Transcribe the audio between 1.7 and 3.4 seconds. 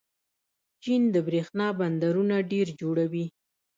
بندونه ډېر جوړوي.